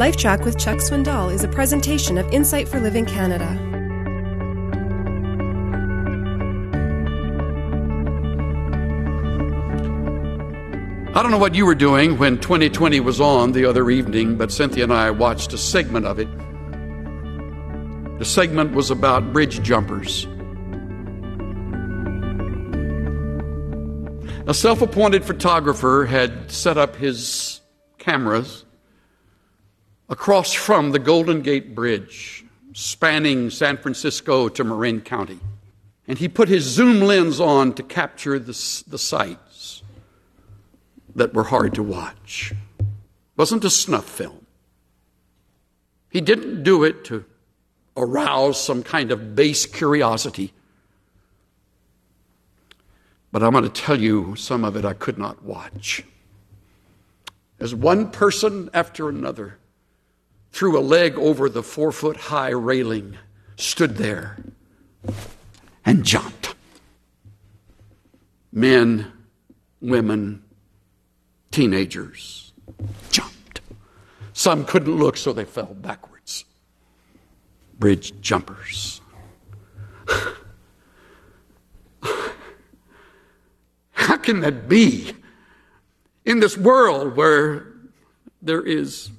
LifeTrac 0.00 0.46
with 0.46 0.58
Chuck 0.58 0.78
Swindoll 0.78 1.30
is 1.30 1.44
a 1.44 1.48
presentation 1.48 2.16
of 2.16 2.26
Insight 2.32 2.66
for 2.66 2.80
Living 2.80 3.04
Canada. 3.04 3.44
I 11.14 11.22
don't 11.22 11.30
know 11.30 11.36
what 11.36 11.54
you 11.54 11.66
were 11.66 11.74
doing 11.74 12.16
when 12.16 12.38
2020 12.38 12.98
was 13.00 13.20
on 13.20 13.52
the 13.52 13.66
other 13.66 13.90
evening, 13.90 14.38
but 14.38 14.50
Cynthia 14.50 14.84
and 14.84 14.92
I 14.94 15.10
watched 15.10 15.52
a 15.52 15.58
segment 15.58 16.06
of 16.06 16.18
it. 16.18 16.28
The 18.18 18.24
segment 18.24 18.72
was 18.72 18.90
about 18.90 19.34
bridge 19.34 19.60
jumpers. 19.62 20.26
A 24.46 24.54
self 24.54 24.80
appointed 24.80 25.26
photographer 25.26 26.06
had 26.06 26.50
set 26.50 26.78
up 26.78 26.96
his 26.96 27.60
cameras 27.98 28.64
across 30.10 30.52
from 30.52 30.90
the 30.90 30.98
Golden 30.98 31.40
Gate 31.40 31.72
Bridge, 31.72 32.44
spanning 32.72 33.48
San 33.48 33.76
Francisco 33.76 34.48
to 34.48 34.64
Marin 34.64 35.00
County. 35.00 35.38
And 36.08 36.18
he 36.18 36.28
put 36.28 36.48
his 36.48 36.64
zoom 36.64 37.00
lens 37.00 37.38
on 37.38 37.72
to 37.74 37.84
capture 37.84 38.40
the, 38.40 38.82
the 38.88 38.98
sights 38.98 39.84
that 41.14 41.32
were 41.32 41.44
hard 41.44 41.74
to 41.74 41.82
watch. 41.84 42.52
It 42.80 42.86
wasn't 43.36 43.64
a 43.64 43.70
snuff 43.70 44.04
film. 44.04 44.44
He 46.10 46.20
didn't 46.20 46.64
do 46.64 46.82
it 46.82 47.04
to 47.04 47.24
arouse 47.96 48.60
some 48.60 48.82
kind 48.82 49.12
of 49.12 49.36
base 49.36 49.64
curiosity. 49.64 50.52
But 53.30 53.44
I'm 53.44 53.52
going 53.52 53.62
to 53.62 53.70
tell 53.70 54.00
you 54.00 54.34
some 54.34 54.64
of 54.64 54.74
it 54.74 54.84
I 54.84 54.94
could 54.94 55.18
not 55.18 55.44
watch. 55.44 56.02
As 57.60 57.72
one 57.72 58.10
person 58.10 58.70
after 58.74 59.08
another 59.08 59.59
threw 60.52 60.78
a 60.78 60.80
leg 60.80 61.14
over 61.16 61.48
the 61.48 61.62
four 61.62 61.92
foot 61.92 62.16
high 62.16 62.50
railing, 62.50 63.16
stood 63.56 63.96
there, 63.96 64.38
and 65.84 66.04
jumped. 66.04 66.54
Men, 68.52 69.12
women, 69.80 70.42
teenagers 71.50 72.52
jumped. 73.10 73.60
Some 74.32 74.64
couldn't 74.64 74.96
look, 74.96 75.16
so 75.16 75.32
they 75.32 75.44
fell 75.44 75.74
backwards. 75.74 76.44
Bridge 77.78 78.20
jumpers. 78.20 79.00
How 83.92 84.16
can 84.16 84.40
that 84.40 84.68
be 84.68 85.12
in 86.24 86.40
this 86.40 86.56
world 86.56 87.16
where 87.16 87.72
there 88.42 88.62
is 88.62 89.10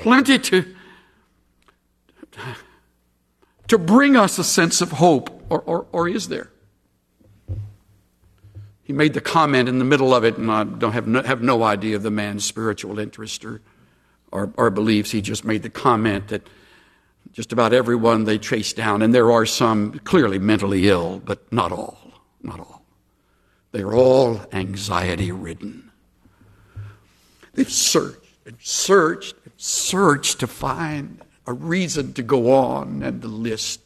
plenty 0.00 0.38
to, 0.38 0.74
to 3.68 3.78
bring 3.78 4.16
us 4.16 4.38
a 4.38 4.44
sense 4.44 4.80
of 4.80 4.92
hope, 4.92 5.46
or, 5.48 5.60
or, 5.62 5.86
or 5.92 6.08
is 6.08 6.28
there? 6.28 6.50
He 8.82 8.92
made 8.92 9.14
the 9.14 9.20
comment 9.20 9.68
in 9.68 9.80
the 9.80 9.84
middle 9.84 10.14
of 10.14 10.24
it, 10.24 10.36
and 10.36 10.50
I 10.50 10.62
don't 10.62 10.92
have 10.92 11.08
no, 11.08 11.22
have 11.22 11.42
no 11.42 11.64
idea 11.64 11.96
of 11.96 12.04
the 12.04 12.10
man's 12.10 12.44
spiritual 12.44 13.00
interest 13.00 13.44
or, 13.44 13.60
or, 14.30 14.52
or 14.56 14.70
beliefs. 14.70 15.10
He 15.10 15.20
just 15.20 15.44
made 15.44 15.64
the 15.64 15.70
comment 15.70 16.28
that 16.28 16.48
just 17.32 17.52
about 17.52 17.72
everyone 17.72 18.24
they 18.24 18.38
chase 18.38 18.72
down, 18.72 19.02
and 19.02 19.12
there 19.12 19.32
are 19.32 19.44
some 19.44 19.98
clearly 20.04 20.38
mentally 20.38 20.88
ill, 20.88 21.18
but 21.18 21.52
not 21.52 21.72
all. 21.72 21.98
Not 22.42 22.60
all. 22.60 22.84
They're 23.72 23.92
all 23.92 24.40
anxiety 24.52 25.32
ridden. 25.32 25.90
They've 27.54 27.70
searched 27.70 28.25
and 28.46 28.56
searched 28.60 29.34
and 29.44 29.52
searched 29.56 30.40
to 30.40 30.46
find 30.46 31.20
a 31.46 31.52
reason 31.52 32.12
to 32.14 32.22
go 32.22 32.52
on, 32.54 33.02
and 33.02 33.20
the 33.20 33.28
list 33.28 33.80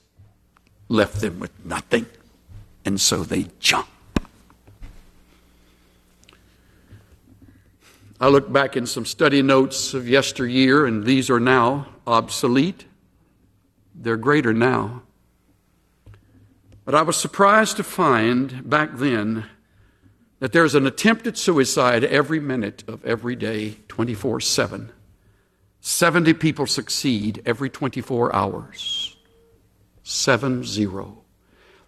left 0.88 1.20
them 1.20 1.40
with 1.40 1.52
nothing. 1.64 2.06
And 2.84 3.00
so 3.00 3.24
they 3.24 3.46
jump. 3.58 3.88
I 8.20 8.28
look 8.28 8.52
back 8.52 8.76
in 8.76 8.86
some 8.86 9.06
study 9.06 9.40
notes 9.40 9.94
of 9.94 10.06
yesteryear, 10.06 10.84
and 10.84 11.04
these 11.04 11.30
are 11.30 11.40
now 11.40 11.86
obsolete. 12.06 12.84
They're 13.94 14.18
greater 14.18 14.52
now. 14.52 15.02
But 16.84 16.94
I 16.94 17.02
was 17.02 17.16
surprised 17.16 17.76
to 17.78 17.82
find 17.82 18.68
back 18.68 18.90
then 18.94 19.46
that 20.40 20.52
there's 20.52 20.74
an 20.74 20.86
attempted 20.86 21.38
suicide 21.38 22.02
every 22.02 22.40
minute 22.40 22.82
of 22.88 23.04
every 23.04 23.36
day, 23.36 23.76
24 23.88 24.40
7. 24.40 24.90
70 25.82 26.34
people 26.34 26.66
succeed 26.66 27.42
every 27.46 27.70
24 27.70 28.34
hours. 28.34 29.16
7 30.02 30.64
0. 30.64 31.18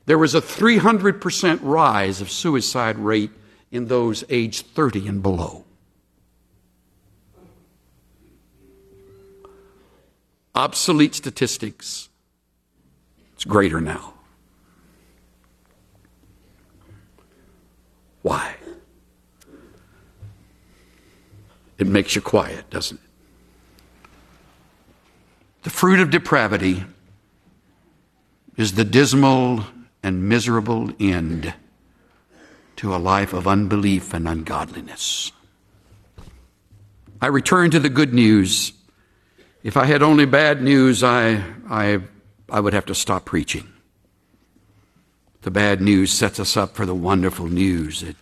There 0.06 0.18
was 0.18 0.34
a 0.34 0.40
300% 0.40 1.60
rise 1.62 2.20
of 2.20 2.30
suicide 2.30 2.98
rate 2.98 3.30
in 3.70 3.86
those 3.86 4.24
aged 4.28 4.66
30 4.66 5.08
and 5.08 5.22
below. 5.22 5.64
Obsolete 10.54 11.14
statistics. 11.14 12.10
It's 13.34 13.44
greater 13.44 13.80
now. 13.80 14.14
Why? 18.22 18.56
It 21.78 21.86
makes 21.86 22.14
you 22.14 22.22
quiet, 22.22 22.70
doesn't 22.70 22.98
it? 22.98 24.06
The 25.62 25.70
fruit 25.70 26.00
of 26.00 26.10
depravity 26.10 26.84
is 28.56 28.72
the 28.72 28.84
dismal 28.84 29.64
and 30.02 30.28
miserable 30.28 30.90
end 30.98 31.54
to 32.76 32.94
a 32.94 32.98
life 32.98 33.32
of 33.32 33.46
unbelief 33.46 34.12
and 34.12 34.26
ungodliness. 34.26 35.30
I 37.20 37.26
return 37.26 37.70
to 37.70 37.78
the 37.78 37.88
good 37.88 38.12
news. 38.12 38.72
If 39.62 39.76
I 39.76 39.84
had 39.84 40.02
only 40.02 40.26
bad 40.26 40.60
news, 40.60 41.04
I, 41.04 41.44
I, 41.70 42.00
I 42.50 42.58
would 42.58 42.72
have 42.72 42.86
to 42.86 42.94
stop 42.94 43.24
preaching. 43.24 43.71
The 45.42 45.50
bad 45.50 45.80
news 45.80 46.12
sets 46.12 46.38
us 46.38 46.56
up 46.56 46.74
for 46.74 46.86
the 46.86 46.94
wonderful 46.94 47.46
news 47.46 48.00
that 48.02 48.16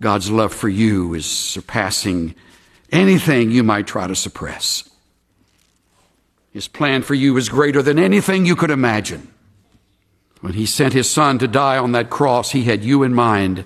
God's 0.00 0.30
love 0.30 0.52
for 0.52 0.68
you 0.68 1.14
is 1.14 1.26
surpassing 1.26 2.34
anything 2.90 3.50
you 3.50 3.62
might 3.62 3.86
try 3.86 4.06
to 4.06 4.16
suppress. 4.16 4.88
His 6.52 6.68
plan 6.68 7.02
for 7.02 7.14
you 7.14 7.36
is 7.36 7.48
greater 7.48 7.82
than 7.82 7.98
anything 7.98 8.46
you 8.46 8.56
could 8.56 8.70
imagine. 8.70 9.28
When 10.40 10.54
He 10.54 10.66
sent 10.66 10.94
His 10.94 11.10
Son 11.10 11.38
to 11.38 11.48
die 11.48 11.78
on 11.78 11.92
that 11.92 12.10
cross, 12.10 12.52
He 12.52 12.64
had 12.64 12.84
you 12.84 13.02
in 13.02 13.12
mind. 13.12 13.64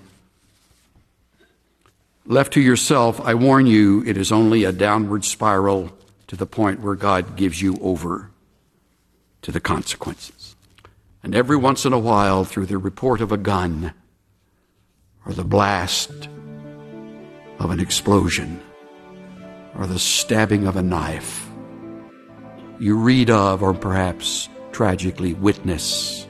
Left 2.27 2.53
to 2.55 2.61
yourself, 2.61 3.21
I 3.21 3.35
warn 3.35 3.67
you, 3.67 4.03
it 4.05 4.17
is 4.17 4.33
only 4.33 4.65
a 4.65 4.73
downward 4.73 5.25
spiral 5.25 5.91
to 6.27 6.37
the 6.37 6.47
point 6.47 6.81
where 6.81 6.95
God 6.95 7.37
gives 7.37 7.63
you 7.63 7.79
over 7.81 8.31
to 9.43 9.53
the 9.53 9.61
consequences. 9.61 10.38
And 11.29 11.37
every 11.37 11.59
once 11.59 11.85
in 11.85 11.93
a 11.93 11.99
while, 11.99 12.47
through 12.47 12.65
the 12.65 12.79
report 12.79 13.21
of 13.21 13.33
a 13.33 13.37
gun 13.37 13.93
or 15.27 15.35
the 15.35 15.45
blast 15.45 16.11
of 17.59 17.71
an 17.71 17.81
explosion 17.81 18.63
or 19.77 19.87
the 19.87 19.99
stabbing 19.99 20.67
of 20.67 20.77
a 20.77 20.83
knife, 20.83 21.47
you 22.81 22.97
read 22.97 23.29
of 23.29 23.63
or 23.63 23.75
perhaps 23.75 24.49
tragically 24.73 25.35
witness 25.35 26.27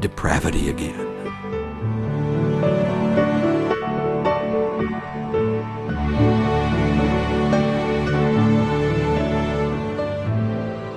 depravity 0.00 0.68
again. 0.68 1.11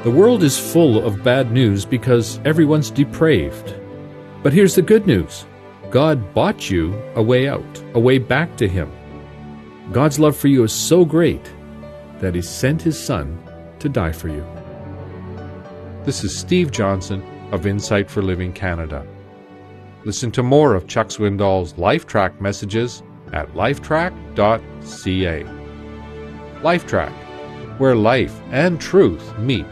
The 0.05 0.11
world 0.11 0.43
is 0.43 0.59
full 0.59 1.03
of 1.03 1.23
bad 1.23 1.51
news 1.51 1.83
because 1.83 2.39
everyone's 2.45 2.91
depraved. 2.91 3.73
But 4.43 4.53
here's 4.53 4.75
the 4.75 4.83
good 4.83 5.07
news 5.07 5.47
God 5.89 6.31
bought 6.35 6.69
you 6.69 6.93
a 7.15 7.23
way 7.23 7.49
out, 7.49 7.83
a 7.95 7.99
way 7.99 8.19
back 8.19 8.55
to 8.57 8.67
Him. 8.67 8.91
God's 9.91 10.19
love 10.19 10.37
for 10.37 10.47
you 10.47 10.63
is 10.63 10.71
so 10.71 11.05
great 11.05 11.51
that 12.19 12.35
He 12.35 12.43
sent 12.43 12.83
His 12.83 13.03
Son 13.03 13.35
to 13.79 13.89
die 13.89 14.11
for 14.11 14.27
you. 14.27 14.45
This 16.03 16.23
is 16.23 16.37
Steve 16.37 16.69
Johnson 16.69 17.23
of 17.51 17.65
Insight 17.65 18.07
for 18.07 18.21
Living 18.21 18.53
Canada. 18.53 19.07
Listen 20.03 20.29
to 20.33 20.43
more 20.43 20.75
of 20.75 20.85
Chuck 20.85 21.07
Swindoll's 21.07 21.73
LifeTrac 21.73 22.39
messages 22.39 23.01
at 23.33 23.51
lifetrac.ca. 23.53 25.43
LifeTrac, 26.61 27.79
where 27.79 27.95
life 27.95 28.39
and 28.51 28.79
truth 28.79 29.35
meet 29.39 29.65